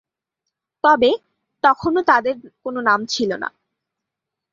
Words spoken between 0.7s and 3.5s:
তবে তখনো তাদের কোন নাম ছিল না।